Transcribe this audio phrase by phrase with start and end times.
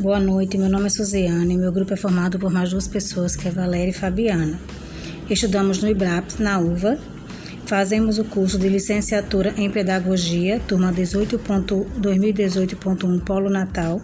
[0.00, 1.58] Boa noite, meu nome é Suziane.
[1.58, 4.58] Meu grupo é formado por mais duas pessoas, que é Valéria e Fabiana.
[5.28, 6.98] Estudamos no IBRAPS, na UVA.
[7.66, 14.00] Fazemos o curso de licenciatura em Pedagogia, turma 2018.1 Polo Natal.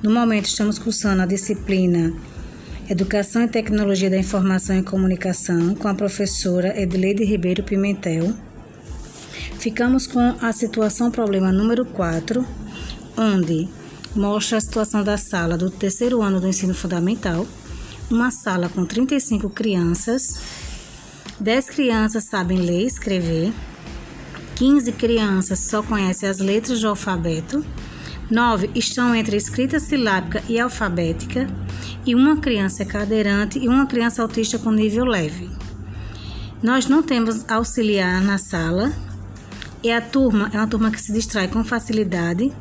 [0.00, 2.14] No momento, estamos cursando a disciplina
[2.88, 8.32] Educação e Tecnologia da Informação e Comunicação com a professora Edileide Ribeiro Pimentel.
[9.58, 12.46] Ficamos com a situação problema número 4,
[13.18, 13.68] onde
[14.16, 17.46] mostra a situação da sala do terceiro ano do ensino fundamental,
[18.10, 20.40] uma sala com 35 crianças,
[21.38, 23.52] 10 crianças sabem ler e escrever,
[24.56, 27.64] 15 crianças só conhecem as letras do alfabeto,
[28.30, 31.46] 9 estão entre escrita silábica e alfabética,
[32.04, 35.50] e uma criança é cadeirante e uma criança autista com nível leve.
[36.62, 38.92] Nós não temos auxiliar na sala,
[39.86, 42.52] e a turma é uma turma que se distrai com facilidade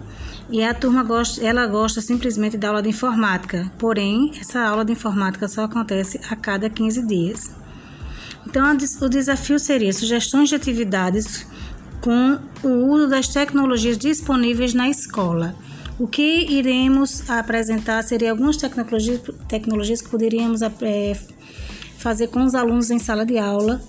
[0.47, 4.91] e a turma gosta, ela gosta simplesmente da aula de informática, porém, essa aula de
[4.91, 7.49] informática só acontece a cada 15 dias.
[8.45, 11.47] Então, o desafio seria sugestões de atividades
[11.99, 15.55] com o uso das tecnologias disponíveis na escola.
[15.97, 21.17] O que iremos apresentar seria algumas tecnologias, tecnologias que poderíamos é,
[21.97, 23.81] fazer com os alunos em sala de aula.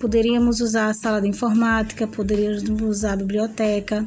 [0.00, 4.06] Poderíamos usar a sala de informática, poderíamos usar a biblioteca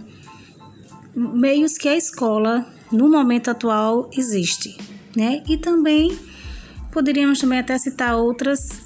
[1.15, 4.77] meios que a escola no momento atual existe,
[5.15, 5.43] né?
[5.47, 6.17] E também
[6.91, 8.81] poderíamos também até citar outras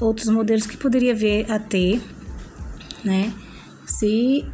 [0.00, 2.02] outros modelos que poderia vir a ter,
[3.04, 3.32] né?
[3.86, 4.44] Se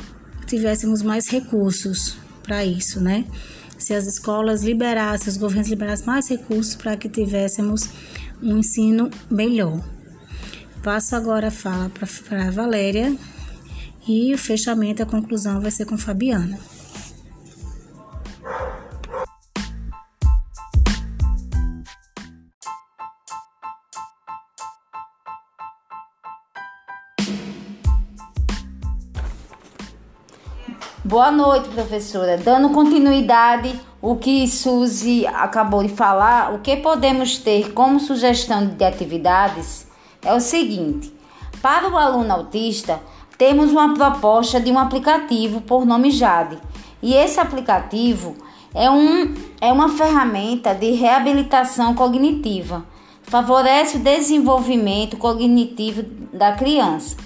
[0.46, 3.24] tivéssemos mais recursos para isso, né?
[3.78, 7.88] Se as escolas liberassem, os governos liberassem mais recursos para que tivéssemos
[8.42, 9.82] um ensino melhor.
[10.88, 13.14] Passo agora a fala para Valéria
[14.08, 16.58] e o fechamento, a conclusão vai ser com Fabiana.
[31.04, 32.38] Boa noite, professora.
[32.38, 38.82] Dando continuidade o que Suzy acabou de falar, o que podemos ter como sugestão de
[38.82, 39.87] atividades
[40.22, 41.12] é o seguinte:
[41.62, 43.00] para o aluno autista,
[43.36, 46.58] temos uma proposta de um aplicativo por nome Jade.
[47.02, 48.36] E esse aplicativo
[48.74, 52.84] é, um, é uma ferramenta de reabilitação cognitiva.
[53.22, 56.02] Favorece o desenvolvimento cognitivo
[56.32, 57.16] da criança.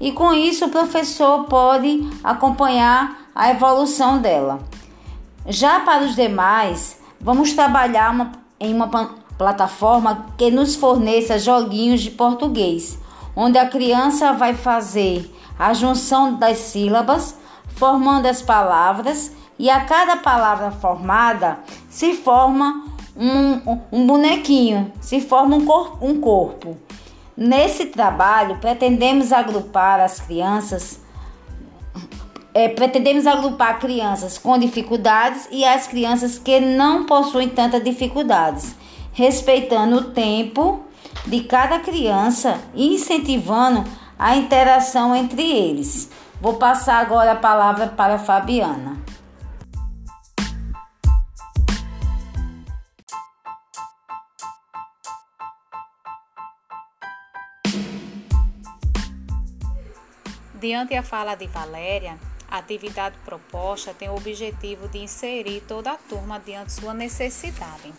[0.00, 4.60] E com isso o professor pode acompanhar a evolução dela.
[5.46, 8.88] Já para os demais, vamos trabalhar uma, em uma
[9.40, 12.98] plataforma que nos forneça joguinhos de português,
[13.34, 17.34] onde a criança vai fazer a junção das sílabas,
[17.68, 21.58] formando as palavras, e a cada palavra formada
[21.88, 22.84] se forma
[23.16, 26.76] um, um bonequinho, se forma um, cor, um corpo.
[27.34, 31.00] Nesse trabalho, pretendemos agrupar as crianças
[32.52, 38.74] é, pretendemos agrupar crianças com dificuldades e as crianças que não possuem tantas dificuldades,
[39.12, 40.84] respeitando o tempo
[41.26, 43.84] de cada criança e incentivando
[44.18, 46.10] a interação entre eles.
[46.40, 48.98] Vou passar agora a palavra para a Fabiana.
[60.60, 62.18] Diante a fala de Valéria,
[62.50, 67.94] a atividade proposta tem o objetivo de inserir toda a turma diante sua necessidade.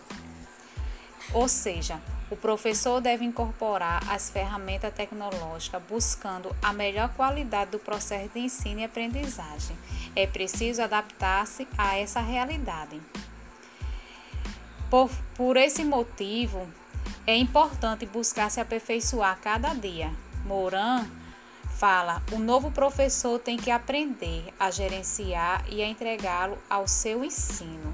[1.32, 2.00] Ou seja,
[2.30, 8.80] o professor deve incorporar as ferramentas tecnológicas buscando a melhor qualidade do processo de ensino
[8.80, 9.76] e aprendizagem.
[10.16, 13.00] É preciso adaptar-se a essa realidade.
[14.90, 16.68] Por, por esse motivo,
[17.26, 20.10] é importante buscar se aperfeiçoar cada dia.
[20.44, 21.06] Moran
[21.76, 27.92] fala: o novo professor tem que aprender a gerenciar e a entregá-lo ao seu ensino.